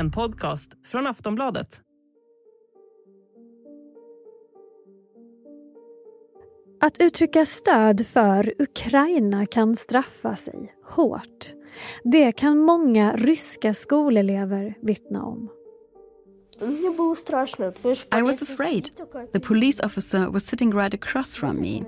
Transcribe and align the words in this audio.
en 0.00 0.10
podcast 0.10 0.72
från 0.86 1.06
Aftonbladet. 1.06 1.80
Att 6.80 7.02
uttrycka 7.02 7.46
stöd 7.46 8.06
för 8.06 8.54
Ukraina 8.58 9.46
kan 9.46 9.76
straffa 9.76 10.36
sig 10.36 10.68
hårt. 10.84 11.54
Det 12.04 12.32
kan 12.32 12.58
många 12.58 13.16
ryska 13.16 13.74
skolelever 13.74 14.74
vittna 14.82 15.24
om. 15.24 15.50
I 18.12 18.22
was 18.22 18.42
afraid. 18.42 18.90
The 19.32 19.40
police 19.40 19.86
officer 19.86 20.30
was 20.30 20.44
sitting 20.44 20.74
right 20.74 20.94
across 20.94 21.36
from 21.36 21.60
me. 21.60 21.82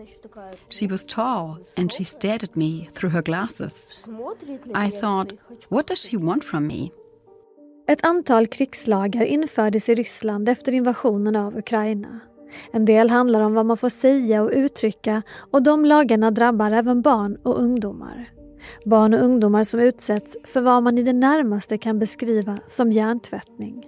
She 0.69 0.87
was 0.87 1.07
tall 1.07 1.57
and 1.77 1.93
she 1.93 2.05
stared 2.05 2.43
at 2.43 2.57
me 2.57 2.89
through 2.95 3.13
her 3.13 3.23
glasses. 3.23 4.07
I 4.75 4.91
thought, 4.91 5.33
what 5.69 5.87
does 5.87 6.09
she 6.09 6.17
want 6.17 6.45
from 6.45 6.67
me? 6.67 6.91
Ett 7.93 8.05
antal 8.05 8.47
krigslagar 8.47 9.25
infördes 9.25 9.89
i 9.89 9.95
Ryssland 9.95 10.49
efter 10.49 10.73
invasionen 10.73 11.37
av 11.37 11.57
Ukraina. 11.57 12.21
En 12.73 12.85
del 12.85 13.11
handlar 13.11 13.41
om 13.41 13.55
vad 13.55 13.67
man 13.67 13.77
får 13.77 13.89
säga 13.89 14.43
och 14.43 14.51
uttrycka 14.53 15.23
och 15.51 15.63
de 15.63 15.85
lagarna 15.85 16.31
drabbar 16.31 16.71
även 16.71 17.03
barn 17.03 17.37
och 17.43 17.61
ungdomar. 17.61 18.31
Barn 18.85 19.15
och 19.15 19.25
ungdomar 19.25 19.65
som 19.65 19.81
utsätts 19.81 20.37
för 20.45 20.61
vad 20.61 20.83
man 20.83 20.99
i 20.99 21.03
det 21.03 21.13
närmaste 21.13 21.79
kan 21.79 21.99
beskriva 21.99 22.59
som 22.67 22.93
hjärntvättning. 22.93 23.87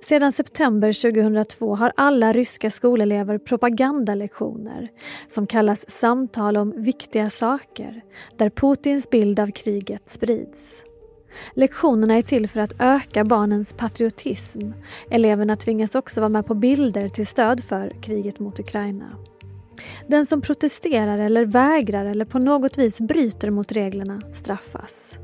Sedan 0.00 0.32
september 0.32 1.12
2002 1.12 1.74
har 1.74 1.92
alla 1.96 2.32
ryska 2.32 2.70
skolelever 2.70 3.38
propagandalektioner 3.38 4.88
som 5.28 5.46
kallas 5.46 5.90
samtal 5.90 6.56
om 6.56 6.82
viktiga 6.82 7.30
saker 7.30 8.02
där 8.36 8.50
Putins 8.50 9.10
bild 9.10 9.40
av 9.40 9.50
kriget 9.50 10.08
sprids. 10.08 10.84
Lektionerna 11.54 12.14
är 12.14 12.22
till 12.22 12.48
för 12.48 12.60
att 12.60 12.74
öka 12.78 13.24
barnens 13.24 13.74
patriotism. 13.74 14.70
Eleverna 15.10 15.56
tvingas 15.56 15.94
också 15.94 16.20
vara 16.20 16.28
med 16.28 16.46
på 16.46 16.54
bilder 16.54 17.08
till 17.08 17.26
stöd 17.26 17.64
för 17.64 18.02
kriget 18.02 18.38
mot 18.38 18.60
Ukraina. 18.60 19.18
Den 20.06 20.26
som 20.26 20.40
protesterar 20.40 21.18
eller 21.18 21.44
vägrar 21.44 22.04
eller 22.04 22.24
på 22.24 22.38
något 22.38 22.78
vis 22.78 23.00
bryter 23.00 23.50
mot 23.50 23.72
reglerna 23.72 24.20
straffas. 24.32 25.18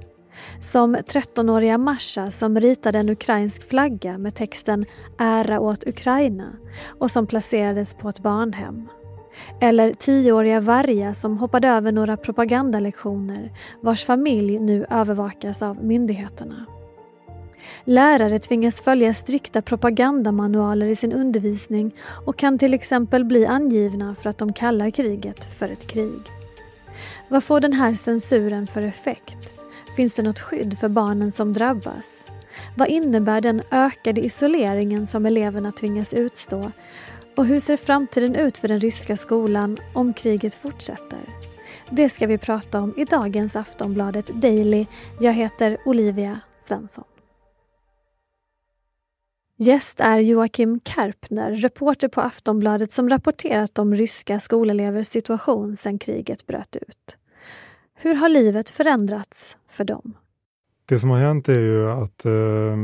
Som 0.60 0.96
13-åriga 0.96 1.78
Masha 1.78 2.30
som 2.30 2.60
ritade 2.60 2.98
en 2.98 3.08
ukrainsk 3.08 3.68
flagga 3.68 4.18
med 4.18 4.34
texten 4.34 4.86
“Ära 5.18 5.60
åt 5.60 5.86
Ukraina” 5.86 6.56
och 6.98 7.10
som 7.10 7.26
placerades 7.26 7.94
på 7.94 8.08
ett 8.08 8.18
barnhem. 8.18 8.88
Eller 9.60 9.94
tioåriga 9.94 10.60
Varja 10.60 11.14
som 11.14 11.38
hoppade 11.38 11.68
över 11.68 11.92
några 11.92 12.16
propagandalektioner 12.16 13.52
vars 13.80 14.04
familj 14.04 14.58
nu 14.58 14.86
övervakas 14.90 15.62
av 15.62 15.84
myndigheterna. 15.84 16.66
Lärare 17.84 18.38
tvingas 18.38 18.82
följa 18.82 19.14
strikta 19.14 19.62
propagandamanualer 19.62 20.86
i 20.86 20.96
sin 20.96 21.12
undervisning 21.12 21.94
och 22.26 22.36
kan 22.36 22.58
till 22.58 22.74
exempel 22.74 23.24
bli 23.24 23.46
angivna 23.46 24.14
för 24.14 24.30
att 24.30 24.38
de 24.38 24.52
kallar 24.52 24.90
kriget 24.90 25.44
för 25.44 25.68
ett 25.68 25.86
krig. 25.86 26.20
Vad 27.28 27.44
får 27.44 27.60
den 27.60 27.72
här 27.72 27.94
censuren 27.94 28.66
för 28.66 28.82
effekt? 28.82 29.54
Finns 29.96 30.14
det 30.14 30.22
något 30.22 30.40
skydd 30.40 30.78
för 30.78 30.88
barnen 30.88 31.30
som 31.30 31.52
drabbas? 31.52 32.26
Vad 32.76 32.88
innebär 32.88 33.40
den 33.40 33.62
ökade 33.70 34.20
isoleringen 34.20 35.06
som 35.06 35.26
eleverna 35.26 35.72
tvingas 35.72 36.14
utstå? 36.14 36.72
Och 37.36 37.46
hur 37.46 37.60
ser 37.60 37.76
framtiden 37.76 38.34
ut 38.34 38.58
för 38.58 38.68
den 38.68 38.80
ryska 38.80 39.16
skolan 39.16 39.78
om 39.94 40.14
kriget 40.14 40.54
fortsätter? 40.54 41.20
Det 41.90 42.10
ska 42.10 42.26
vi 42.26 42.38
prata 42.38 42.80
om 42.80 42.94
i 42.96 43.04
dagens 43.04 43.56
Aftonbladet 43.56 44.26
Daily. 44.26 44.86
Jag 45.20 45.32
heter 45.32 45.78
Olivia 45.84 46.40
Svensson. 46.56 47.04
Gäst 49.56 50.00
är 50.00 50.18
Joakim 50.18 50.80
Karpner, 50.80 51.54
reporter 51.54 52.08
på 52.08 52.20
Aftonbladet 52.20 52.92
som 52.92 53.08
rapporterat 53.08 53.78
om 53.78 53.94
ryska 53.94 54.40
skolelevers 54.40 55.06
situation 55.06 55.76
sedan 55.76 55.98
kriget 55.98 56.46
bröt 56.46 56.76
ut. 56.76 57.16
Hur 57.94 58.14
har 58.14 58.28
livet 58.28 58.70
förändrats 58.70 59.56
för 59.68 59.84
dem? 59.84 60.16
Det 60.92 61.00
som 61.00 61.10
har 61.10 61.18
hänt 61.18 61.48
är 61.48 61.60
ju 61.60 61.90
att 61.90 62.24
eh, 62.24 62.76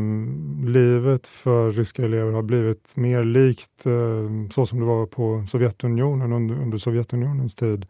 livet 0.66 1.26
för 1.26 1.72
ryska 1.72 2.04
elever 2.04 2.32
har 2.32 2.42
blivit 2.42 2.96
mer 2.96 3.24
likt 3.24 3.86
eh, 3.86 4.52
så 4.54 4.66
som 4.66 4.80
det 4.80 4.86
var 4.86 5.06
på 5.06 5.46
Sovjetunionen 5.50 6.32
under, 6.32 6.54
under 6.54 6.78
Sovjetunionens 6.78 7.54
tid 7.54 7.86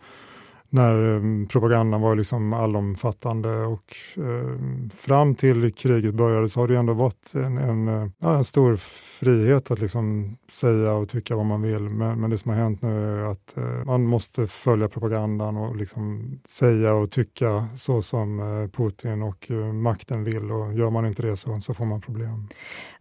när 0.70 1.14
eh, 1.14 1.46
propagandan 1.46 2.00
var 2.00 2.16
liksom 2.16 2.52
allomfattande 2.52 3.50
och 3.50 3.96
eh, 4.16 4.88
fram 4.96 5.34
till 5.34 5.74
kriget 5.74 6.14
började 6.14 6.48
så 6.48 6.60
har 6.60 6.68
det 6.68 6.76
ändå 6.76 6.92
varit 6.92 7.34
en, 7.34 7.58
en, 7.58 7.88
eh, 7.88 8.08
ja, 8.18 8.36
en 8.36 8.44
stor 8.44 8.76
frihet 9.20 9.70
att 9.70 9.80
liksom 9.80 10.36
säga 10.50 10.92
och 10.92 11.08
tycka 11.08 11.36
vad 11.36 11.46
man 11.46 11.62
vill. 11.62 11.88
Men, 11.88 12.20
men 12.20 12.30
det 12.30 12.38
som 12.38 12.50
har 12.50 12.58
hänt 12.58 12.82
nu 12.82 13.18
är 13.18 13.30
att 13.30 13.56
eh, 13.56 13.84
man 13.84 14.04
måste 14.04 14.46
följa 14.46 14.88
propagandan 14.88 15.56
och 15.56 15.76
liksom 15.76 16.38
säga 16.44 16.94
och 16.94 17.10
tycka 17.10 17.68
så 17.76 18.02
som 18.02 18.40
eh, 18.40 18.70
Putin 18.70 19.22
och 19.22 19.50
eh, 19.50 19.72
makten 19.72 20.24
vill 20.24 20.52
och 20.52 20.74
gör 20.74 20.90
man 20.90 21.06
inte 21.06 21.22
det 21.22 21.36
så, 21.36 21.60
så 21.60 21.74
får 21.74 21.86
man 21.86 22.00
problem. 22.00 22.48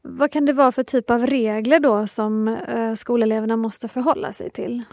Vad 0.02 0.32
kan 0.32 0.46
det 0.46 0.54
vara 0.54 0.72
för 0.72 0.84
typ 0.84 1.10
av 1.10 1.26
regler 1.26 1.80
då 1.80 2.08
som 2.08 2.48
eh, 2.48 2.94
skoleleverna 2.94 3.58
måste 3.58 3.88
förhålla 3.88 4.34
sig 4.34 4.50
till? 4.50 4.84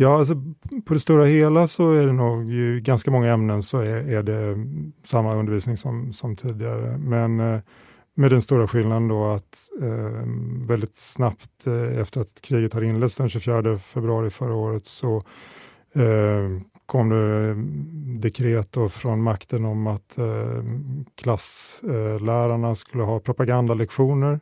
Ja, 0.00 0.18
alltså, 0.18 0.34
på 0.84 0.94
det 0.94 1.00
stora 1.00 1.24
hela 1.24 1.68
så 1.68 1.92
är 1.92 2.06
det 2.06 2.12
nog 2.12 2.52
i 2.52 2.80
ganska 2.80 3.10
många 3.10 3.32
ämnen 3.32 3.62
så 3.62 3.78
är, 3.78 4.12
är 4.12 4.22
det 4.22 4.56
samma 5.02 5.34
undervisning 5.34 5.76
som, 5.76 6.12
som 6.12 6.36
tidigare. 6.36 6.98
Men 6.98 7.40
eh, 7.40 7.60
med 8.14 8.30
den 8.30 8.42
stora 8.42 8.68
skillnaden 8.68 9.08
då 9.08 9.24
att 9.24 9.70
eh, 9.82 10.22
väldigt 10.68 10.96
snabbt 10.96 11.66
eh, 11.66 11.98
efter 11.98 12.20
att 12.20 12.40
kriget 12.42 12.72
har 12.72 12.82
inletts 12.82 13.16
den 13.16 13.28
24 13.28 13.78
februari 13.78 14.30
förra 14.30 14.54
året 14.54 14.86
så 14.86 15.16
eh, 15.94 16.62
kom 16.86 17.08
det 17.08 17.48
eh, 17.48 17.56
dekret 18.20 18.72
då 18.72 18.88
från 18.88 19.22
makten 19.22 19.64
om 19.64 19.86
att 19.86 20.18
eh, 20.18 20.64
klasslärarna 21.14 22.74
skulle 22.74 23.02
ha 23.02 23.20
propagandalektioner 23.20 24.40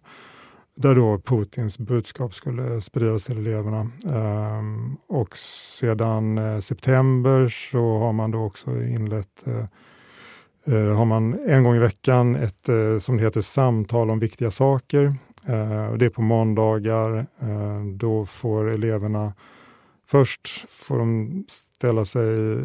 där 0.80 0.94
då 0.94 1.18
Putins 1.18 1.78
budskap 1.78 2.34
skulle 2.34 2.80
spridas 2.80 3.24
till 3.24 3.38
eleverna. 3.38 3.90
Um, 4.04 4.96
och 5.06 5.36
sedan 5.36 6.38
uh, 6.38 6.60
september 6.60 7.48
så 7.48 7.98
har 7.98 8.12
man 8.12 8.30
då 8.30 8.44
också 8.44 8.70
inlett 8.70 9.44
uh, 9.46 9.64
uh, 10.74 10.94
har 10.94 11.04
man 11.04 11.38
en 11.48 11.64
gång 11.64 11.76
i 11.76 11.78
veckan 11.78 12.36
ett 12.36 12.68
som 13.00 13.16
det 13.16 13.22
heter 13.22 13.40
samtal 13.40 14.10
om 14.10 14.18
viktiga 14.18 14.50
saker. 14.50 15.06
och 15.90 15.98
det 15.98 16.06
är 16.06 16.10
på 16.10 16.22
måndagar. 16.22 17.26
då 17.98 18.26
får 18.26 18.70
eleverna 18.70 19.32
Först 20.10 20.70
får 20.70 20.98
de 20.98 21.44
ställa 21.48 22.04
sig 22.04 22.28
i, 22.28 22.62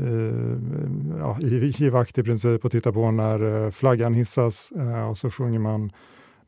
ja, 1.19 1.37
i, 1.41 1.85
i 1.85 1.89
vakt 1.89 2.17
i 2.17 2.23
princip 2.23 2.65
och 2.65 2.71
titta 2.71 2.91
på 2.91 3.11
när 3.11 3.71
flaggan 3.71 4.13
hissas 4.13 4.71
och 5.09 5.17
så 5.17 5.31
sjunger 5.31 5.59
man 5.59 5.91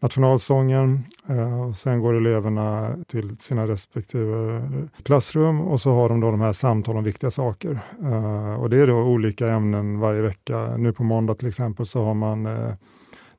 nationalsången. 0.06 1.04
Eh, 1.30 1.62
och 1.62 1.76
sen 1.76 2.00
går 2.00 2.14
eleverna 2.14 2.96
till 3.08 3.38
sina 3.40 3.68
respektive 3.68 4.62
klassrum 5.04 5.62
och 5.62 5.82
så 5.82 5.92
har 5.92 6.10
de 6.10 6.20
då 6.20 6.32
de 6.32 6.42
här 6.42 6.54
samtalen 6.54 6.98
om 6.98 7.04
viktiga 7.04 7.32
saker. 7.32 7.80
Eh, 8.04 8.56
och 8.56 8.70
det 8.70 8.80
är 8.80 8.88
då 8.88 8.96
olika 8.96 9.48
ämnen 9.48 10.00
varje 10.00 10.22
vecka. 10.22 10.78
Nu 10.78 10.94
på 10.94 11.04
måndag 11.04 11.36
till 11.36 11.48
exempel 11.48 11.86
så 11.86 12.04
har 12.04 12.14
man 12.14 12.46
eh, 12.46 12.74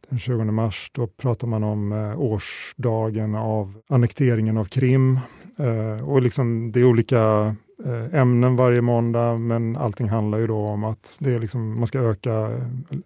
den 0.08 0.18
20 0.18 0.44
mars, 0.44 0.90
då 0.94 1.06
pratar 1.06 1.46
man 1.46 1.64
om 1.64 1.92
årsdagen 2.18 3.34
av 3.34 3.74
annekteringen 3.88 4.56
av 4.56 4.64
Krim. 4.64 5.20
och 6.04 6.22
liksom, 6.22 6.72
det 6.72 6.80
är 6.80 6.84
olika 6.84 7.54
ämnen 8.12 8.56
varje 8.56 8.80
måndag, 8.80 9.38
men 9.38 9.76
allting 9.76 10.08
handlar 10.08 10.38
ju 10.38 10.46
då 10.46 10.58
om 10.58 10.84
att 10.84 11.16
det 11.18 11.34
är 11.34 11.38
liksom, 11.38 11.74
man 11.78 11.86
ska 11.86 11.98
öka 11.98 12.50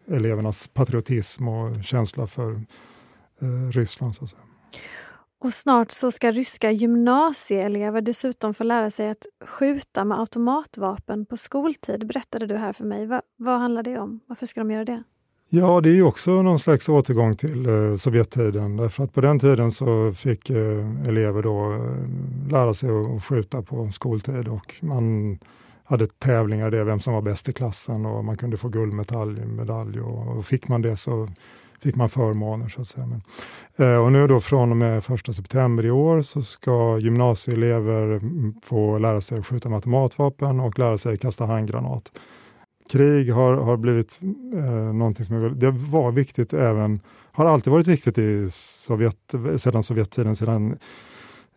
elevernas 0.07 0.69
patriotism 0.69 1.49
och 1.49 1.85
känsla 1.85 2.27
för 2.27 2.61
Ryssland. 3.73 4.15
Så 4.15 4.25
att 4.25 4.31
säga. 4.31 4.43
Och 5.43 5.55
snart 5.55 5.91
så 5.91 6.11
ska 6.11 6.31
ryska 6.31 6.71
gymnasieelever 6.71 8.01
dessutom 8.01 8.55
få 8.55 8.65
lära 8.65 8.91
sig 8.91 9.11
att 9.11 9.27
skjuta 9.47 10.05
med 10.05 10.21
automatvapen 10.21 11.27
på 11.27 11.37
skoltid, 11.37 12.07
berättade 12.07 12.47
du 12.47 12.57
här 12.57 12.73
för 12.73 12.85
mig. 12.85 13.07
Va, 13.07 13.23
vad 13.37 13.61
handlar 13.61 13.83
det 13.83 13.99
om? 13.99 14.21
Varför 14.27 14.47
ska 14.47 14.61
de 14.61 14.71
göra 14.71 14.85
det? 14.85 15.03
Ja, 15.53 15.81
det 15.81 15.99
är 15.99 16.03
också 16.03 16.43
någon 16.43 16.59
slags 16.59 16.89
återgång 16.89 17.37
till 17.37 17.67
eh, 17.67 17.97
Sovjettiden. 17.97 18.77
Därför 18.77 19.05
att 19.05 19.13
på 19.13 19.21
den 19.21 19.39
tiden 19.39 19.73
så 19.73 20.13
fick 20.13 20.51
eh, 20.51 21.07
elever 21.09 21.43
då 21.43 21.73
eh, 21.73 22.51
lära 22.53 22.75
sig 22.75 22.91
att 22.91 23.25
skjuta 23.25 23.63
på 23.63 23.91
skoltid 23.93 24.49
och 24.49 24.75
man 24.81 25.39
hade 25.85 26.07
tävlingar 26.07 26.71
det, 26.71 26.85
vem 26.85 27.01
som 27.01 27.15
var 27.15 27.23
bäst 27.23 27.49
i 27.49 27.53
klassen 27.53 28.07
och 28.07 28.25
man 28.25 28.37
kunde 28.37 28.57
få 28.57 28.69
guldmedalj 28.69 29.45
medalj 29.47 30.01
och, 30.01 30.37
och 30.37 30.45
fick 30.45 30.69
man 30.69 30.83
det 30.83 30.97
så 30.97 31.29
fick 31.83 31.97
man 31.97 32.09
förmåner 32.09 32.69
så 32.69 32.81
att 32.81 32.89
säga. 32.89 33.07
Men, 33.07 33.23
eh, 33.77 34.05
och 34.05 34.13
nu 34.13 34.27
då 34.27 34.41
från 34.41 34.71
och 34.71 34.77
med 34.77 34.99
1 34.99 35.35
september 35.35 35.87
i 35.87 35.91
år 35.91 36.23
så 36.23 36.43
ska 36.43 36.99
gymnasieelever 36.99 38.03
mm, 38.03 38.55
få 38.63 38.99
lära 38.99 39.21
sig 39.21 39.39
att 39.39 39.47
skjuta 39.47 39.69
med 39.69 39.77
automatvapen 39.77 40.61
och 40.61 40.79
lära 40.79 40.99
sig 40.99 41.19
kasta 41.19 41.47
handgranat. 41.47 42.11
krig 42.91 43.33
har, 43.33 43.55
har 43.57 43.77
blivit 43.77 44.21
eh, 44.55 44.95
någonting 44.95 45.25
som 45.25 45.45
är, 45.45 45.51
det 45.51 45.71
var 45.71 46.13
viktigt 46.13 46.53
även, 46.53 47.01
har 47.33 47.47
alltid 47.47 47.73
varit 47.73 47.87
viktigt 47.87 48.19
i 48.19 48.49
Sovjet, 48.51 49.35
sedan 49.57 49.83
Sovjettiden, 49.83 50.37
sedan 50.37 50.79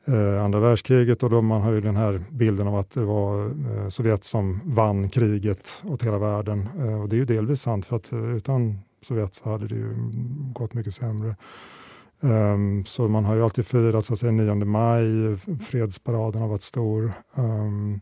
eh, 0.08 0.44
andra 0.44 0.60
världskriget 0.60 1.24
och 1.24 1.30
då 1.30 1.42
man 1.42 1.62
har 1.62 1.72
ju 1.72 1.82
den 1.82 1.96
här 1.96 2.24
bilden 2.30 2.68
av 2.68 2.76
att 2.76 2.94
det 2.94 3.04
var 3.04 3.46
eh, 3.46 3.90
Sovjet 3.90 4.24
som 4.24 4.60
vann 4.64 5.10
kriget 5.10 5.84
åt 5.86 6.04
hela 6.04 6.18
världen. 6.18 6.70
Eh, 6.80 7.02
och 7.02 7.10
det 7.10 7.16
är 7.16 7.18
ju 7.18 7.26
delvis 7.26 7.62
sant 7.62 7.86
för 7.86 7.96
att 7.96 8.12
eh, 8.12 8.36
utan 8.36 8.80
Sovjet 9.04 9.36
så 9.36 9.50
hade 9.50 9.68
det 9.68 9.76
ju 9.76 9.96
gått 10.54 10.74
mycket 10.74 10.94
sämre. 10.94 11.36
Um, 12.24 12.86
så 12.86 13.08
man 13.08 13.26
har 13.26 13.36
ju 13.36 13.44
alltid 13.44 13.66
firat 13.66 14.06
så 14.06 14.14
att 14.14 14.20
säga, 14.20 14.32
9 14.32 14.56
maj, 14.56 15.38
fredsparaden 15.62 16.42
har 16.42 16.50
varit 16.50 16.62
stor. 16.62 17.14
Um, 17.36 18.02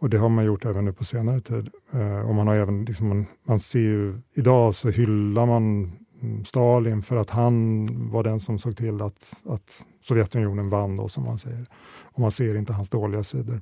och 0.00 0.10
det 0.10 0.18
har 0.18 0.28
man 0.28 0.44
gjort 0.44 0.64
även 0.64 0.84
nu 0.84 0.92
på 0.92 1.04
senare 1.04 1.40
tid. 1.40 1.70
Uh, 1.94 2.20
och 2.20 2.34
man 2.34 2.46
har 2.46 2.54
även, 2.54 2.84
liksom, 2.84 3.08
man, 3.08 3.26
man 3.46 3.60
ser 3.60 3.78
ju, 3.78 4.20
idag 4.34 4.74
så 4.74 4.90
hyllar 4.90 5.46
man 5.46 5.92
mm, 6.22 6.44
Stalin 6.44 7.02
för 7.02 7.16
att 7.16 7.30
han 7.30 7.86
var 8.10 8.24
den 8.24 8.40
som 8.40 8.58
såg 8.58 8.76
till 8.76 9.02
att, 9.02 9.32
att 9.46 9.84
Sovjetunionen 10.02 10.70
vann 10.70 10.96
då 10.96 11.08
som 11.08 11.24
man 11.24 11.38
säger. 11.38 11.66
Och 12.02 12.20
man 12.20 12.30
ser 12.30 12.56
inte 12.56 12.72
hans 12.72 12.90
dåliga 12.90 13.22
sidor. 13.22 13.60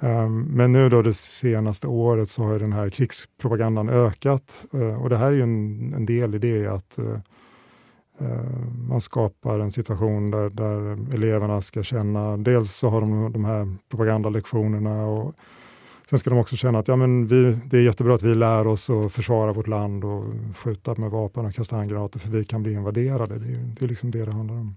Ehm, 0.00 0.42
men 0.42 0.72
nu 0.72 0.88
då 0.88 1.02
det 1.02 1.14
senaste 1.14 1.86
året 1.86 2.30
så 2.30 2.42
har 2.42 2.58
den 2.58 2.72
här 2.72 2.90
krigspropagandan 2.90 3.88
ökat 3.88 4.64
eh, 4.72 5.02
och 5.02 5.10
det 5.10 5.16
här 5.16 5.26
är 5.26 5.32
ju 5.32 5.42
en, 5.42 5.94
en 5.94 6.06
del 6.06 6.34
i 6.34 6.38
det 6.38 6.66
att 6.66 6.98
eh, 6.98 7.20
eh, 8.18 8.50
man 8.88 9.00
skapar 9.00 9.60
en 9.60 9.70
situation 9.70 10.30
där, 10.30 10.50
där 10.50 10.98
eleverna 11.14 11.60
ska 11.60 11.82
känna, 11.82 12.36
dels 12.36 12.76
så 12.76 12.88
har 12.88 13.00
de 13.00 13.32
de 13.32 13.44
här 13.44 13.76
propagandalektionerna 13.90 15.06
och 15.06 15.34
sen 16.10 16.18
ska 16.18 16.30
de 16.30 16.38
också 16.38 16.56
känna 16.56 16.78
att 16.78 16.88
ja, 16.88 16.96
men 16.96 17.26
vi, 17.26 17.58
det 17.70 17.78
är 17.78 17.82
jättebra 17.82 18.14
att 18.14 18.22
vi 18.22 18.34
lär 18.34 18.66
oss 18.66 18.90
att 18.90 19.12
försvara 19.12 19.52
vårt 19.52 19.66
land 19.66 20.04
och 20.04 20.24
skjuta 20.56 20.94
med 20.94 21.10
vapen 21.10 21.46
och 21.46 21.54
kasta 21.54 21.76
handgranater 21.76 22.18
för 22.18 22.28
vi 22.28 22.44
kan 22.44 22.62
bli 22.62 22.72
invaderade. 22.72 23.38
Det 23.38 23.52
är, 23.52 23.74
det 23.78 23.84
är 23.84 23.88
liksom 23.88 24.10
det 24.10 24.24
det 24.24 24.32
handlar 24.32 24.54
om. 24.54 24.76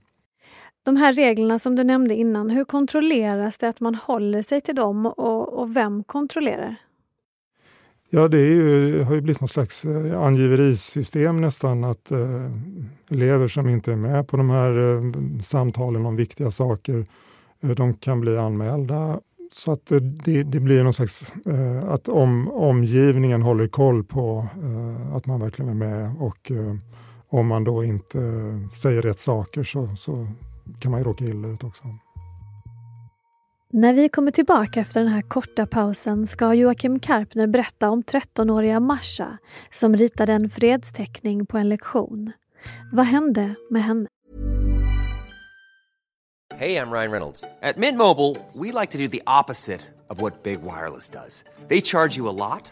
De 0.83 0.98
här 0.98 1.13
reglerna 1.13 1.60
som 1.60 1.75
du 1.75 1.83
nämnde 1.83 2.16
innan, 2.16 2.50
hur 2.50 2.66
kontrolleras 2.66 3.57
det 3.57 3.69
att 3.69 3.80
man 3.80 3.95
håller 3.95 4.42
sig 4.42 4.62
till 4.62 4.75
dem 4.75 5.06
och, 5.06 5.54
och 5.54 5.75
vem 5.75 6.04
kontrollerar? 6.04 6.75
Ja, 8.10 8.28
det 8.28 8.39
ju, 8.39 9.04
har 9.04 9.16
ju 9.16 9.22
blivit 9.22 9.42
något 9.42 9.51
slags 9.51 9.86
eh, 9.86 10.22
angiverisystem 10.22 11.42
nästan 11.42 11.83
att 11.83 12.12
eh, 12.12 12.51
elever 13.10 13.48
som 13.48 13.69
inte 13.69 13.92
är 13.92 13.95
med 13.95 14.28
på 14.28 14.38
de 14.38 14.50
här 14.50 14.95
eh, 14.95 15.12
samtalen 15.42 16.06
om 16.06 16.16
viktiga 16.16 16.51
saker, 16.51 17.06
eh, 17.62 17.69
de 17.69 17.94
kan 17.94 18.22
bli 18.22 18.38
anmälda. 18.38 19.19
Så 19.54 19.72
att 19.72 19.92
eh, 19.92 19.98
det, 19.98 20.44
det 20.44 20.60
blir 20.60 20.84
någon 20.84 20.94
slags, 20.94 21.34
eh, 21.45 21.89
att 21.89 22.10
om, 22.10 22.51
omgivningen 22.51 23.42
håller 23.42 23.68
koll 23.68 24.04
på 24.04 24.48
eh, 24.63 25.16
att 25.16 25.25
man 25.25 25.39
verkligen 25.39 25.72
är 25.72 25.75
med 25.75 26.16
och 26.19 26.51
eh, 26.51 26.75
om 27.30 27.48
man 27.48 27.63
då 27.63 27.84
inte 27.84 28.18
säger 28.77 29.01
rätt 29.01 29.19
saker 29.19 29.63
så, 29.63 29.95
så 29.95 30.27
kan 30.80 30.92
man 30.92 31.00
ju 31.00 31.04
råka 31.04 31.25
illa 31.25 31.48
ut 31.48 31.63
också. 31.63 31.84
När 33.74 33.94
vi 33.94 34.10
kommer 34.10 34.31
tillbaka 34.31 34.80
efter 34.80 35.00
den 35.00 35.10
här 35.10 35.22
korta 35.22 35.66
pausen 35.66 36.25
ska 36.25 36.54
Joakim 36.54 37.00
Karpner 37.00 37.48
berätta 37.48 37.90
om 37.90 38.04
13-åriga 38.04 38.80
Masha 38.80 39.38
som 39.72 39.96
ritade 39.96 40.34
en 40.34 40.50
fredsteckning 40.50 41.46
på 41.46 41.58
en 41.58 41.69
lektion. 41.69 42.31
Vad 42.92 43.06
hände 43.06 43.56
med 43.69 43.84
henne? 43.84 44.08
Hej, 46.56 46.72
jag 46.72 46.94
Ryan 46.94 47.12
Reynolds. 47.12 47.42
På 47.42 47.80
Mint 47.80 47.98
Mobile, 47.98 48.36
we 48.54 48.81
like 48.81 48.92
to 48.92 48.98
do 48.98 49.08
the 49.08 49.22
opposite 49.42 49.81
of 50.10 50.22
what 50.22 50.44
Big 50.44 50.60
Wireless 50.60 51.10
does. 51.10 51.44
They 51.69 51.81
charge 51.81 52.18
you 52.18 52.30
a 52.30 52.31
lot, 52.31 52.72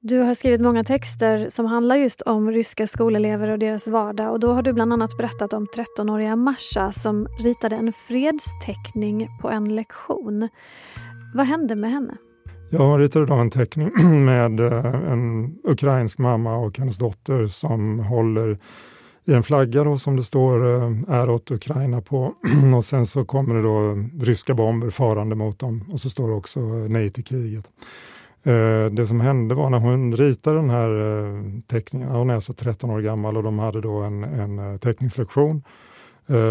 Du 0.00 0.18
har 0.18 0.34
skrivit 0.34 0.60
många 0.60 0.84
texter 0.84 1.48
som 1.48 1.66
handlar 1.66 1.96
just 1.96 2.22
om 2.22 2.50
ryska 2.50 2.86
skolelever 2.86 3.48
och 3.48 3.58
deras 3.58 3.88
vardag 3.88 4.32
och 4.32 4.40
då 4.40 4.52
har 4.52 4.62
du 4.62 4.72
bland 4.72 4.92
annat 4.92 5.16
berättat 5.16 5.52
om 5.52 5.66
13-åriga 5.66 6.36
Masha 6.36 6.92
som 6.92 7.26
ritade 7.40 7.76
en 7.76 7.92
fredsteckning 7.92 9.28
på 9.40 9.50
en 9.50 9.76
lektion. 9.76 10.48
Vad 11.34 11.46
hände 11.46 11.76
med 11.76 11.90
henne? 11.90 12.16
Ja, 12.70 12.82
hon 12.82 13.00
ritade 13.00 13.26
då 13.26 13.34
en 13.34 13.50
teckning 13.50 13.90
med 14.24 14.60
eh, 14.60 15.10
en 15.12 15.54
ukrainsk 15.64 16.18
mamma 16.18 16.56
och 16.56 16.78
hennes 16.78 16.98
dotter 16.98 17.46
som 17.46 17.98
håller 17.98 18.58
i 19.24 19.32
en 19.32 19.42
flagga 19.42 19.84
då, 19.84 19.98
som 19.98 20.16
det 20.16 20.24
står 20.24 20.76
eh, 20.76 20.92
är 21.08 21.30
åt 21.30 21.50
Ukraina 21.50 22.00
på 22.00 22.34
och 22.76 22.84
sen 22.84 23.06
så 23.06 23.24
kommer 23.24 23.54
det 23.54 23.62
då 23.62 24.08
ryska 24.24 24.54
bomber 24.54 24.90
farande 24.90 25.36
mot 25.36 25.58
dem 25.58 25.84
och 25.92 26.00
så 26.00 26.10
står 26.10 26.28
det 26.28 26.34
också 26.34 26.60
eh, 26.60 26.88
nej 26.88 27.10
till 27.10 27.24
kriget. 27.24 27.70
Eh, 28.48 28.90
det 28.90 29.06
som 29.06 29.20
hände 29.20 29.54
var 29.54 29.70
när 29.70 29.78
hon 29.78 30.16
ritade 30.16 30.56
den 30.56 30.70
här 30.70 30.90
eh, 30.90 31.42
teckningen, 31.66 32.08
hon 32.08 32.30
är 32.30 32.34
alltså 32.34 32.52
13 32.52 32.90
år 32.90 33.00
gammal 33.00 33.36
och 33.36 33.42
de 33.42 33.58
hade 33.58 33.80
då 33.80 33.96
en, 33.96 34.24
en 34.24 34.58
eh, 34.58 34.78
teckningslektion. 34.78 35.62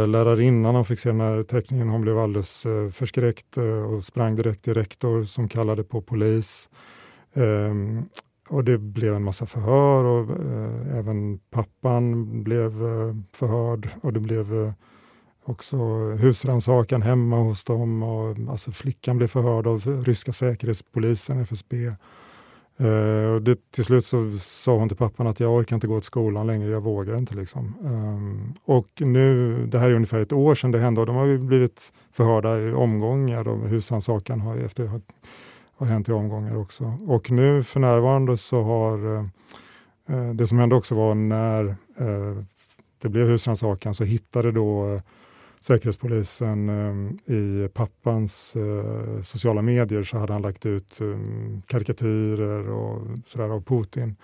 Lärarinnan 0.08 0.76
hon 0.76 0.86
fick 0.86 1.00
se 1.00 1.10
den 1.10 1.20
här 1.20 1.44
teckningen, 1.44 1.90
hon 1.90 2.02
blev 2.02 2.20
alldeles 2.20 2.66
förskräckt 2.92 3.58
och 3.92 4.04
sprang 4.06 4.36
direkt 4.36 4.64
till 4.64 4.74
rektor 4.74 5.24
som 5.24 5.50
kallade 5.50 5.84
på 5.84 6.02
polis. 6.02 6.70
Ehm, 7.34 8.06
och 8.50 8.64
det 8.64 8.78
blev 8.78 9.16
en 9.16 9.24
massa 9.24 9.46
förhör 9.46 10.04
och 10.04 10.38
även 10.94 11.40
pappan 11.52 12.44
blev 12.44 12.72
förhörd 13.34 13.90
och 14.02 14.14
det 14.14 14.20
blev 14.20 14.74
också 15.50 15.78
husrannsakan 16.12 17.02
hemma 17.02 17.38
hos 17.38 17.64
dem. 17.64 18.04
Och, 18.04 18.38
alltså 18.50 18.72
flickan 18.72 19.18
blev 19.18 19.28
förhörd 19.28 19.68
av 19.68 20.04
ryska 20.06 20.34
säkerhetspolisen, 20.34 21.40
FSB. 21.40 21.76
Uh, 22.82 22.88
eh, 22.88 23.30
och 23.34 23.42
det, 23.42 23.72
till 23.72 23.86
slut 23.86 24.06
så 24.06 24.32
sa 24.40 24.78
hon 24.78 24.90
till 24.90 24.98
pappan 24.98 25.28
att 25.28 25.40
jag 25.40 25.54
orkar 25.54 25.76
inte 25.76 25.88
gå 25.88 26.00
till 26.00 26.06
skolan 26.06 26.48
längre, 26.48 26.70
jag 26.70 26.82
vågar 26.82 27.18
inte. 27.18 27.36
Liksom. 27.36 27.74
Um, 27.82 28.54
och 28.66 28.88
nu, 28.98 29.58
det 29.66 29.80
här 29.80 29.90
är 29.90 29.94
ungefär 29.94 30.20
ett 30.20 30.34
år 30.34 30.56
sedan 30.56 30.72
det 30.72 30.80
hände 30.80 31.02
och 31.02 31.08
de 31.08 31.16
har 31.16 31.38
blivit 31.38 31.94
förhörda 32.12 32.60
i 32.60 32.74
omgångar. 32.74 33.68
Husrannsakan 33.68 34.42
har, 34.42 34.58
efter, 34.58 34.86
har, 34.86 35.02
har 35.78 35.88
hänt 35.88 36.10
i 36.10 36.12
omgångar 36.12 36.58
också. 36.58 36.98
Och 37.08 37.32
nu 37.32 37.64
för 37.64 37.80
närvarande 37.80 38.38
så 38.38 38.62
har 38.62 39.06
uh, 39.06 40.34
det 40.34 40.48
som 40.48 40.60
hände 40.60 40.76
också 40.76 40.96
var 40.96 41.14
när 41.14 41.64
uh, 42.02 42.44
det 43.02 43.10
blev 43.10 43.28
husrannsakan 43.28 43.94
så 43.94 44.04
hittade 44.04 44.52
då 44.52 45.00
Säkerhetspolisen 45.62 46.70
eh, 46.70 47.34
i 47.36 47.70
pappans 47.74 48.56
eh, 48.56 49.22
sociala 49.22 49.62
medier 49.62 50.04
så 50.04 50.18
hade 50.18 50.34
han 50.34 50.42
lagt 50.42 50.66
ut 50.66 51.02
eh, 51.02 51.08
karikatyrer 51.66 52.70
och 52.70 53.08
sådär 53.28 53.50
av 53.50 53.64
Putin. 53.64 54.16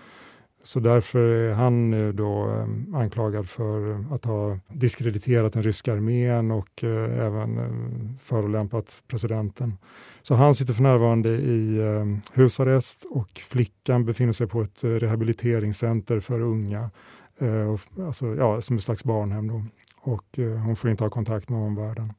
Så 0.65 0.79
därför 0.79 1.19
är 1.19 1.53
han 1.53 1.89
nu 1.89 2.11
då 2.11 2.49
eh, 2.49 2.99
anklagad 2.99 3.49
för 3.49 4.05
att 4.15 4.25
ha 4.25 4.59
diskrediterat 4.67 5.53
den 5.53 5.63
ryska 5.63 5.93
armén 5.93 6.51
och 6.51 6.83
eh, 6.83 7.25
även 7.25 7.57
eh, 7.57 8.19
förolämpat 8.19 9.03
presidenten. 9.07 9.77
Så 10.21 10.35
han 10.35 10.55
sitter 10.55 10.73
för 10.73 10.83
närvarande 10.83 11.29
i 11.29 11.81
ehm, 11.81 12.21
husarrest 12.33 13.05
och 13.09 13.29
flickan 13.39 14.05
befinner 14.05 14.33
sig 14.33 14.47
på 14.47 14.61
ett 14.61 14.83
eh, 14.83 14.89
rehabiliteringscenter 14.89 16.19
för 16.19 16.41
unga, 16.41 16.89
eh, 17.37 17.75
alltså, 18.07 18.35
ja, 18.35 18.61
som 18.61 18.75
ett 18.75 18.83
slags 18.83 19.03
barnhem. 19.03 19.47
Då 19.47 19.63
och 20.03 20.39
eh, 20.39 20.45
hon 20.45 20.75
får 20.75 20.89
inte 20.89 21.03
ha 21.03 21.09
kontakt 21.09 21.49
med 21.49 21.59
omvärlden. 21.65 22.13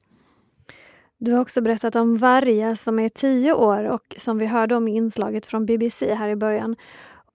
Du 1.19 1.33
har 1.33 1.41
också 1.41 1.61
berättat 1.61 1.97
om 1.97 2.17
Varja 2.17 2.77
som 2.77 2.99
är 2.99 3.09
tio 3.09 3.53
år 3.53 3.89
och 3.89 4.17
som 4.19 4.39
vi 4.39 4.47
hörde 4.47 4.77
om 4.77 4.89
i 4.89 4.97
inslaget 4.97 5.47
från 5.47 5.67
BBC 5.67 6.15
här 6.15 6.29
i 6.29 6.37
början. 6.37 6.77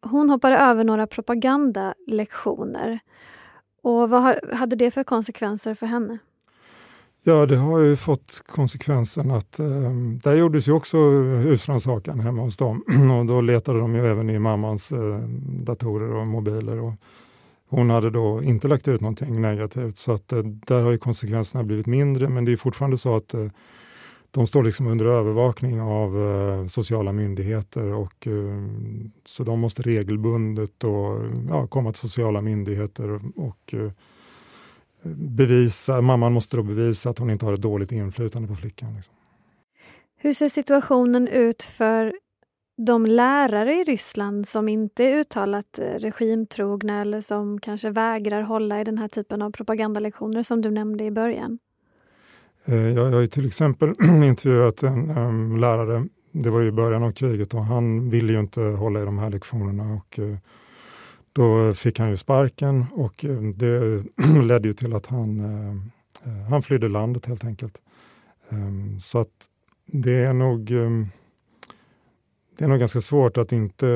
Hon 0.02 0.30
hoppade 0.30 0.58
över 0.58 0.84
några 0.84 1.08
propagandalektioner. 1.08 3.00
Och 3.82 4.10
vad 4.10 4.40
hade 4.54 4.76
det 4.76 4.92
för 4.92 5.04
konsekvenser 5.04 5.74
för 5.74 5.86
henne? 5.86 6.18
Ja, 7.24 7.46
det 7.46 7.56
har 7.56 7.80
ju 7.80 7.96
fått 7.96 8.44
konsekvensen 8.48 9.32
att 9.32 9.60
eh, 9.60 9.92
där 10.24 10.36
gjordes 10.36 10.68
ju 10.68 10.72
också 10.72 10.98
husrannsakan 10.98 12.20
hemma 12.20 12.42
hos 12.42 12.58
dem 12.58 12.84
och 13.20 13.26
då 13.26 13.42
letade 13.42 13.80
de 13.80 13.96
ju 13.96 14.08
även 14.08 14.30
i 14.30 14.40
mammans 14.40 14.92
eh, 14.92 15.20
datorer 15.66 16.16
och 16.16 16.28
mobiler 16.28 16.80
och 16.80 16.94
hon 17.70 17.90
hade 17.90 18.10
då 18.10 18.44
inte 18.44 18.68
lagt 18.68 18.88
ut 18.88 19.02
någonting 19.02 19.42
negativt 19.42 19.98
så 19.98 20.12
att 20.12 20.32
eh, 20.32 20.44
där 20.44 20.84
har 20.84 20.92
ju 20.92 20.98
konsekvenserna 20.98 21.64
blivit 21.64 21.86
mindre 21.86 22.30
men 22.30 22.46
det 22.46 22.52
är 22.52 22.58
fortfarande 22.58 22.98
så 22.98 23.16
att 23.16 23.34
eh, 23.34 23.46
de 24.32 24.48
står 24.48 24.64
liksom 24.64 24.88
under 24.88 25.06
övervakning 25.06 25.82
av 25.82 26.18
eh, 26.18 26.68
sociala 26.68 27.12
myndigheter 27.12 27.84
och 27.84 28.28
så 29.26 29.44
de 29.44 29.60
måste 29.60 29.82
regelbundet 29.82 30.84
och, 30.84 31.22
ja, 31.50 31.68
komma 31.68 31.92
till 31.92 32.02
sociala 32.02 32.42
myndigheter 32.42 33.20
och, 33.36 33.76
bevisa, 35.16 36.02
mamman 36.02 36.34
måste 36.34 36.58
då 36.58 36.64
bevisa 36.64 37.10
att 37.10 37.20
hon 37.20 37.30
inte 37.30 37.46
har 37.46 37.54
ett 37.54 37.62
dåligt 37.62 37.92
inflytande 37.92 38.48
på 38.48 38.56
flickan. 38.56 38.96
Liksom. 38.96 39.14
Hur 40.18 40.34
ser 40.34 40.50
situationen 40.50 41.28
ut 41.28 41.64
för 41.64 42.14
de 42.86 43.06
lärare 43.06 43.74
i 43.74 43.84
Ryssland 43.84 44.48
som 44.48 44.70
inte 44.70 45.04
är 45.04 45.20
uttalat 45.20 45.80
eh, 45.80 45.86
regimtrogna 45.86 47.02
eller 47.02 47.22
som 47.22 47.60
kanske 47.60 47.90
vägrar 47.90 48.42
hålla 48.42 48.82
i 48.82 48.84
den 48.84 48.98
här 48.98 49.08
typen 49.08 49.42
av 49.42 49.52
propagandalektioner 49.52 50.44
som 50.44 50.62
du 50.62 50.72
nämnde 50.72 51.04
i 51.04 51.12
början? 51.12 51.60
Eh, 52.66 52.88
jag 52.90 53.12
har 53.12 53.26
till 53.26 53.48
exempel 53.48 53.90
intervjuat 54.24 54.84
en 54.84 55.10
ehm, 55.10 55.58
lärare, 55.58 56.08
det 56.32 56.50
var 56.50 56.64
i 56.64 56.72
början 56.72 57.04
av 57.04 57.12
kriget 57.12 57.54
och 57.54 57.64
han 57.64 58.10
ville 58.10 58.34
ju 58.34 58.40
inte 58.40 58.62
hålla 58.62 59.02
i 59.02 59.06
de 59.06 59.20
här 59.20 59.30
lektionerna 59.30 59.94
och 59.94 60.20
eh, 60.20 60.38
då 61.34 61.74
fick 61.74 62.00
han 62.00 62.10
ju 62.10 62.18
sparken 62.18 62.86
och 62.94 63.26
det 63.56 64.04
ledde 64.44 64.68
ju 64.68 64.74
till 64.74 64.94
att 64.94 65.06
han, 65.06 65.42
han 66.50 66.62
flydde 66.62 66.90
landet 66.90 67.26
helt 67.26 67.46
enkelt. 67.46 67.82
Ehm, 68.50 69.00
så 69.00 69.20
att 69.20 69.30
det 69.86 70.16
är 70.16 70.34
nog 70.34 70.72
ehm, 70.72 71.08
det 72.60 72.66
är 72.66 72.70
nog 72.70 72.80
ganska 72.80 73.02
svårt 73.02 73.38
att 73.38 73.52
inte 73.52 73.88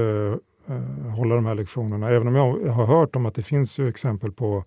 eh, 0.68 1.12
hålla 1.16 1.36
de 1.36 1.46
här 1.46 1.56
lektionerna, 1.56 2.10
även 2.10 2.28
om 2.28 2.36
jag 2.36 2.74
har 2.74 2.86
hört 2.86 3.16
om 3.16 3.26
att 3.26 3.36
det 3.36 3.44
finns 3.44 3.80
ju 3.80 3.90
exempel 3.90 4.32
på 4.32 4.64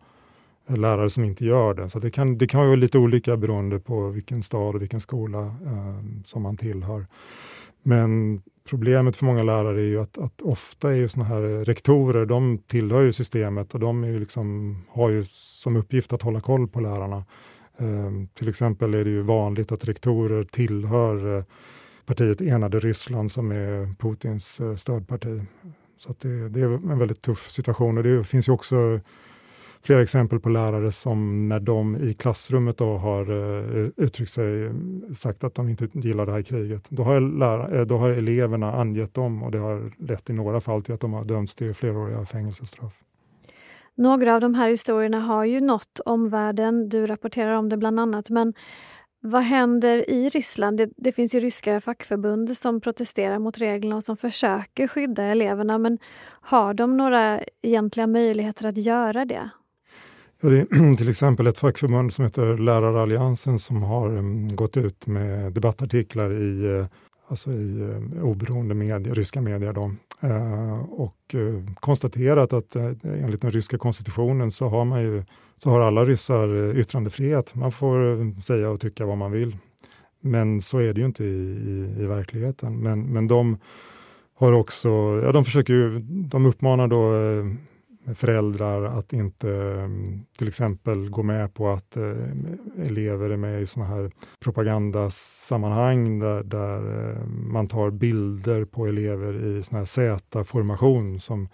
eh, 0.68 0.76
lärare 0.76 1.10
som 1.10 1.24
inte 1.24 1.44
gör 1.44 1.74
det. 1.74 1.90
Så 1.90 1.98
det 1.98 2.10
kan, 2.10 2.38
det 2.38 2.46
kan 2.46 2.60
vara 2.60 2.76
lite 2.76 2.98
olika 2.98 3.36
beroende 3.36 3.78
på 3.78 4.08
vilken 4.08 4.42
stad 4.42 4.74
och 4.74 4.82
vilken 4.82 5.00
skola 5.00 5.40
eh, 5.40 6.22
som 6.24 6.42
man 6.42 6.56
tillhör. 6.56 7.06
Men 7.82 8.42
problemet 8.68 9.16
för 9.16 9.24
många 9.24 9.42
lärare 9.42 9.80
är 9.80 9.86
ju 9.86 10.00
att, 10.00 10.18
att 10.18 10.42
ofta 10.42 10.90
är 10.90 10.96
ju 10.96 11.08
såna 11.08 11.24
här 11.24 11.64
rektorer, 11.64 12.26
de 12.26 12.58
tillhör 12.58 13.02
ju 13.02 13.12
systemet 13.12 13.74
och 13.74 13.80
de 13.80 14.04
är 14.04 14.08
ju 14.08 14.20
liksom, 14.20 14.76
har 14.90 15.10
ju 15.10 15.24
som 15.30 15.76
uppgift 15.76 16.12
att 16.12 16.22
hålla 16.22 16.40
koll 16.40 16.68
på 16.68 16.80
lärarna. 16.80 17.24
Eh, 17.78 18.10
till 18.34 18.48
exempel 18.48 18.94
är 18.94 19.04
det 19.04 19.10
ju 19.10 19.22
vanligt 19.22 19.72
att 19.72 19.84
rektorer 19.84 20.44
tillhör 20.44 21.38
eh, 21.38 21.44
partiet 22.06 22.40
Enade 22.40 22.78
Ryssland 22.78 23.32
som 23.32 23.50
är 23.52 23.94
Putins 23.98 24.60
eh, 24.60 24.74
stödparti. 24.74 25.42
Så 25.98 26.14
det, 26.20 26.48
det, 26.48 26.60
är 26.60 26.92
en 26.92 26.98
väldigt 26.98 27.22
tuff 27.22 27.50
situation 27.50 27.98
och 27.98 28.04
det 28.04 28.24
finns 28.24 28.48
ju 28.48 28.52
också 28.52 29.00
flera 29.82 30.02
exempel 30.02 30.40
på 30.40 30.48
lärare 30.48 30.92
som 30.92 31.48
när 31.48 31.60
de 31.60 31.96
i 31.96 32.14
klassrummet 32.14 32.78
då 32.78 32.96
har 32.96 33.22
eh, 33.30 33.88
uttryckt 33.96 34.32
sig, 34.32 34.70
sagt 35.14 35.44
att 35.44 35.54
de 35.54 35.68
inte 35.68 35.88
gillar 35.92 36.26
det 36.26 36.32
här 36.32 36.42
kriget. 36.42 36.86
Då 36.88 37.02
har, 37.02 37.20
lärare, 37.20 37.80
eh, 37.80 37.86
då 37.86 37.98
har 37.98 38.10
eleverna 38.10 38.72
angett 38.72 39.14
dem 39.14 39.42
och 39.42 39.50
det 39.50 39.58
har 39.58 39.92
lett 39.98 40.30
i 40.30 40.32
några 40.32 40.60
fall 40.60 40.82
till 40.82 40.94
att 40.94 41.00
de 41.00 41.12
har 41.12 41.24
dömts 41.24 41.56
till 41.56 41.74
fleråriga 41.74 42.24
fängelsestraff. 42.24 42.92
Några 43.94 44.34
av 44.34 44.40
de 44.40 44.54
här 44.54 44.68
historierna 44.68 45.20
har 45.20 45.44
ju 45.44 45.60
nått 45.60 46.00
omvärlden, 46.04 46.88
du 46.88 47.06
rapporterar 47.06 47.52
om 47.52 47.68
det 47.68 47.76
bland 47.76 48.00
annat, 48.00 48.30
men 48.30 48.54
vad 49.26 49.42
händer 49.42 50.10
i 50.10 50.28
Ryssland? 50.28 50.76
Det, 50.76 50.90
det, 50.96 51.12
finns 51.12 51.34
ju 51.34 51.40
ryska 51.40 51.80
fackförbund 51.80 52.56
som 52.56 52.80
protesterar 52.80 53.38
mot 53.38 53.58
reglerna 53.58 53.96
och 53.96 54.04
som 54.04 54.16
försöker 54.16 54.88
skydda 54.88 55.22
eleverna, 55.22 55.78
men 55.78 55.98
har 56.40 56.74
de 56.74 56.96
några 56.96 57.40
egentliga 57.62 58.06
möjligheter 58.06 58.68
att 58.68 58.76
göra 58.76 59.24
det? 59.24 59.50
Ja, 60.40 60.48
det 60.48 60.58
är 60.58 60.94
till 60.96 61.08
exempel 61.08 61.46
ett 61.46 61.58
fackförbund 61.58 62.12
som 62.12 62.24
heter 62.24 62.58
Läraralliansen 62.58 63.58
som 63.58 63.82
har 63.82 64.16
um, 64.16 64.48
gått 64.48 64.76
ut 64.76 65.06
med 65.06 65.52
debattartiklar 65.52 66.32
i, 66.32 66.66
uh, 66.66 66.86
alltså 67.28 67.52
i 67.52 67.82
eh, 67.82 68.24
oberoende 68.24 68.74
medier, 68.74 69.14
ryska 69.14 69.40
medier. 69.40 69.72
Då, 69.72 69.94
eh, 70.20 70.80
och 70.80 71.34
eh, 71.34 71.74
konstaterat 71.80 72.52
att 72.52 72.76
eh, 72.76 72.92
enligt 73.04 73.42
den 73.42 73.50
ryska 73.50 73.78
konstitutionen 73.78 74.50
så 74.50 74.68
har, 74.68 74.84
man 74.84 75.02
ju, 75.02 75.24
så 75.56 75.70
har 75.70 75.80
alla 75.80 76.04
ryssar 76.04 76.68
eh, 76.68 76.80
yttrandefrihet. 76.80 77.54
Man 77.54 77.72
får 77.72 78.40
säga 78.40 78.70
och 78.70 78.80
tycka 78.80 79.06
vad 79.06 79.18
man 79.18 79.32
vill. 79.32 79.56
Men 80.20 80.62
så 80.62 80.78
är 80.78 80.94
det 80.94 81.00
ju 81.00 81.06
inte 81.06 81.24
i, 81.24 81.26
i, 81.26 82.02
i 82.02 82.06
verkligheten. 82.06 82.76
Men, 82.76 83.12
men 83.12 83.28
de 83.28 83.58
har 84.34 84.52
också, 84.52 84.88
ja, 85.24 85.32
de 85.32 85.44
försöker 85.44 85.72
ju, 85.72 85.98
de 86.08 86.46
uppmanar 86.46 86.88
då 86.88 87.12
föräldrar 88.14 88.84
att 88.84 89.12
inte 89.12 89.50
eh, 89.50 89.88
till 90.38 90.48
exempel 90.48 91.10
gå 91.10 91.22
med 91.22 91.54
på 91.54 91.68
att 91.68 91.96
eh, 91.96 92.86
elever 92.86 93.30
är 93.30 93.36
med 93.36 93.62
i 93.62 93.66
såna 93.66 93.86
här 93.86 94.10
propagandasammanhang 94.40 96.18
där, 96.18 96.42
där 96.42 97.10
eh, 97.10 97.26
man 97.26 97.68
tar 97.68 97.90
bilder 97.90 98.64
på 98.64 98.86
elever 98.86 99.44
i 99.44 99.62
sån 99.62 99.78
här 99.78 99.84
Z-formation 99.84 101.20
som 101.20 101.48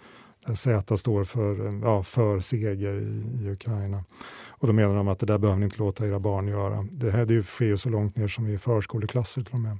Z 0.55 0.97
står 0.97 1.23
för, 1.23 1.79
ja, 1.81 2.03
för 2.03 2.39
seger 2.39 2.93
i, 2.95 3.43
i, 3.43 3.49
Ukraina. 3.49 4.03
Och 4.47 4.67
då 4.67 4.73
menar 4.73 4.95
de 4.95 5.07
att 5.07 5.19
det 5.19 5.25
där 5.25 5.37
behöver 5.37 5.59
ni 5.59 5.65
inte 5.65 5.79
låta 5.79 6.07
era 6.07 6.19
barn 6.19 6.47
göra. 6.47 6.87
Det 6.91 7.11
här 7.11 7.25
det 7.25 7.43
sker 7.43 7.65
ju 7.65 7.77
så 7.77 7.89
långt 7.89 8.15
ner 8.15 8.27
som 8.27 8.47
i 8.47 8.57
förskoleklasser 8.57 9.43
till 9.43 9.53
och 9.53 9.59
med. 9.59 9.77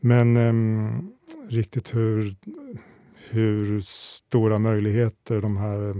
Men 0.00 0.36
eh, 0.36 1.02
riktigt 1.48 1.94
hur 1.94 2.36
hur 3.30 3.80
stora 3.80 4.58
möjligheter 4.58 5.40
de 5.40 5.56
här 5.56 5.88
eh, 5.88 5.96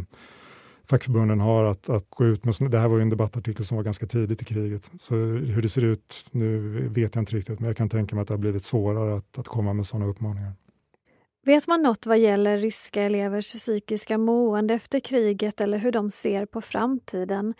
fackförbunden 0.90 1.40
har 1.40 1.64
att, 1.64 1.88
att 1.88 2.10
gå 2.10 2.24
ut 2.24 2.44
med, 2.44 2.70
det 2.70 2.78
här 2.78 2.88
var 2.88 2.96
ju 2.96 3.02
en 3.02 3.10
debattartikel 3.10 3.64
som 3.64 3.76
var 3.76 3.84
ganska 3.84 4.06
tidigt 4.06 4.42
i 4.42 4.44
kriget, 4.44 4.90
så 5.00 5.14
hur 5.14 5.62
det 5.62 5.68
ser 5.68 5.84
ut 5.84 6.26
nu 6.30 6.58
vet 6.88 7.14
jag 7.14 7.22
inte 7.22 7.36
riktigt, 7.36 7.60
men 7.60 7.66
jag 7.66 7.76
kan 7.76 7.88
tänka 7.88 8.16
mig 8.16 8.22
att 8.22 8.28
det 8.28 8.34
har 8.34 8.38
blivit 8.38 8.64
svårare 8.64 9.16
att, 9.16 9.38
att 9.38 9.48
komma 9.48 9.72
med 9.72 9.86
sådana 9.86 10.06
uppmaningar. 10.06 10.52
Vet 11.44 11.66
man 11.66 11.82
något 11.82 12.06
vad 12.06 12.18
gäller 12.18 12.58
ryska 12.58 13.02
elevers 13.02 13.54
psykiska 13.54 14.18
mående 14.18 14.74
efter 14.74 15.00
kriget 15.00 15.60
eller 15.60 15.78
hur 15.78 15.92
de 15.92 16.10
ser 16.10 16.46
på 16.46 16.60
framtiden? 16.60 17.54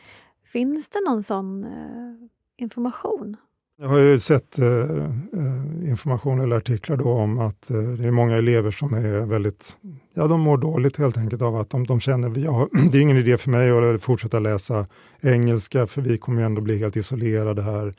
Finns 0.45 0.89
det 0.89 1.01
någon 1.07 1.23
sån 1.23 1.65
eh, 1.65 2.29
information? 2.57 3.37
Jag 3.83 3.89
har 3.89 3.99
ju 3.99 4.19
sett 4.19 4.59
eh, 4.59 4.69
eh 4.69 5.89
information 5.91 6.41
eller 6.41 6.57
artiklar 6.57 6.97
då 6.97 7.13
om 7.13 7.39
att 7.39 7.71
eh, 7.71 7.77
det 7.77 8.07
är 8.07 8.11
många 8.11 8.37
elever 8.37 8.71
som 8.71 8.95
är 8.95 9.27
väldigt, 9.27 9.77
ja 10.15 10.27
de 10.27 10.41
mår 10.41 10.59
dåligt 10.59 10.97
helt 10.97 11.19
enkelt 11.19 11.43
av 11.43 11.57
att 11.57 11.71
de, 11.71 11.87
de 11.87 12.01
känner, 12.01 12.39
ja, 12.39 12.69
det 12.93 12.99
är 12.99 13.03
ingen 13.03 13.17
idé 13.17 13.39
för 13.39 13.51
mig 13.51 13.95
att 13.95 14.03
fortsätta 14.03 14.39
läsa 14.39 14.87
engelska 15.21 15.87
för 15.87 16.03
vi 16.03 16.19
kommer 16.19 16.41
ju 16.41 16.47
ändå 16.47 16.61
bli 16.61 16.79
helt 16.79 16.97
isolerade 16.97 17.63
här. 17.63 17.93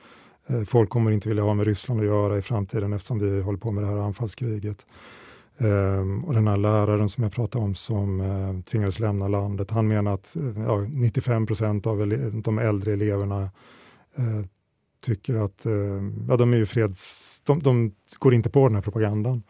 Eh, 0.47 0.61
folk 0.63 0.89
kommer 0.89 1.11
inte 1.11 1.29
vilja 1.29 1.43
ha 1.43 1.53
med 1.53 1.65
Ryssland 1.65 1.99
att 1.99 2.05
göra 2.05 2.37
i 2.37 2.41
framtiden 2.41 2.93
eftersom 2.93 3.19
vi 3.19 3.41
håller 3.41 3.59
på 3.59 3.71
med 3.71 3.83
det 3.83 3.89
här 3.89 3.97
anfallskriget. 3.97 4.85
Ehm, 5.57 6.23
och 6.25 6.33
den 6.33 6.47
här 6.47 6.57
läraren 6.57 7.09
som 7.09 7.23
jag 7.23 7.33
pratade 7.33 7.65
om 7.65 7.75
som 7.75 8.21
eh, 8.21 8.63
tvingades 8.71 8.99
lämna 8.99 9.27
landet, 9.27 9.71
han 9.71 9.87
menar 9.87 10.13
att 10.13 10.35
eh, 10.35 10.63
ja, 10.65 10.77
95 10.89 11.45
procent 11.45 11.87
av 11.87 11.97
de 12.43 12.59
äldre 12.59 12.93
eleverna 12.93 13.41
eh, 14.15 14.45
tycker 15.01 15.35
att 15.35 15.65
eh, 15.65 16.01
ja, 16.29 16.37
de 16.37 16.53
är 16.53 16.57
ju 16.57 16.65
freds... 16.65 17.41
De, 17.45 17.59
de, 17.59 17.95
går 18.19 18.33
inte 18.33 18.49
på 18.49 18.67
den 18.67 18.75
här 18.75 18.81
propagandan. 18.81 19.43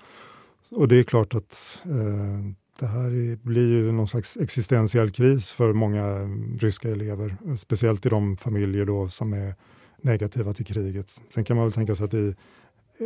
Och 0.72 0.88
det 0.88 0.96
är 0.96 1.04
klart 1.04 1.36
att 1.36 1.84
eh, 1.86 2.52
det 2.80 2.86
här 2.86 3.38
blir 3.46 3.68
ju 3.68 3.92
någon 3.92 4.08
slags 4.08 4.38
existentiell 4.38 5.12
kris 5.12 5.52
för 5.52 5.74
många 5.74 6.20
ryska 6.60 6.90
elever, 6.90 7.38
speciellt 7.58 8.06
i 8.06 8.10
de 8.10 8.38
familjer 8.38 8.86
då 8.86 9.10
som 9.10 9.34
är 9.34 9.56
negativa 10.02 10.54
till 10.54 10.66
kriget. 10.66 11.10
Sen 11.34 11.44
kan 11.44 11.58
man 11.58 11.66
väl 11.66 11.74
tänka 11.74 11.96
sig 11.96 12.06
att 12.06 12.14
i, 12.14 12.36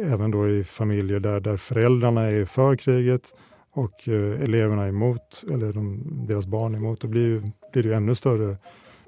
även 0.03 0.31
då 0.31 0.49
i 0.49 0.63
familjer 0.63 1.19
där, 1.19 1.39
där 1.39 1.57
föräldrarna 1.57 2.21
är 2.21 2.45
för 2.45 2.75
kriget 2.75 3.33
och 3.71 4.07
eh, 4.07 4.43
eleverna 4.43 4.83
är 4.83 4.89
emot, 4.89 5.43
eller 5.51 5.73
de, 5.73 6.03
deras 6.27 6.47
barn 6.47 6.73
är 6.73 6.77
emot, 6.77 7.01
då 7.01 7.07
blir, 7.07 7.21
ju, 7.21 7.39
blir 7.73 7.83
det 7.83 7.89
ju 7.89 7.93
ännu 7.93 8.15
större 8.15 8.57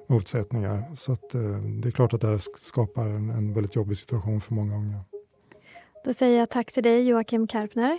motsättningar. 0.08 0.96
Så 0.96 1.12
att, 1.12 1.34
eh, 1.34 1.40
det 1.42 1.88
är 1.88 1.92
klart 1.92 2.12
att 2.12 2.20
det 2.20 2.26
här 2.26 2.40
skapar 2.60 3.02
en, 3.02 3.30
en 3.30 3.54
väldigt 3.54 3.76
jobbig 3.76 3.96
situation 3.96 4.40
för 4.40 4.54
många 4.54 4.76
unga. 4.76 5.00
Då 6.04 6.12
säger 6.12 6.38
jag 6.38 6.50
tack 6.50 6.72
till 6.72 6.82
dig 6.82 7.08
Joakim 7.08 7.46
Karpner. 7.46 7.98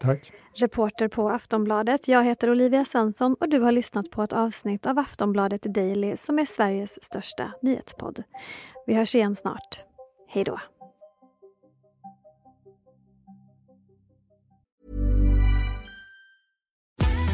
Tack. 0.00 0.32
Reporter 0.54 1.08
på 1.08 1.30
Aftonbladet. 1.30 2.08
Jag 2.08 2.24
heter 2.24 2.50
Olivia 2.50 2.84
Svensson 2.84 3.36
och 3.40 3.48
du 3.48 3.60
har 3.60 3.72
lyssnat 3.72 4.10
på 4.10 4.22
ett 4.22 4.32
avsnitt 4.32 4.86
av 4.86 4.98
Aftonbladet 4.98 5.62
Daily 5.62 6.16
som 6.16 6.38
är 6.38 6.44
Sveriges 6.44 7.04
största 7.04 7.52
nyhetspodd. 7.62 8.22
Vi 8.86 8.94
hörs 8.94 9.14
igen 9.14 9.34
snart. 9.34 9.82
Hej 10.28 10.44
då. 10.44 10.58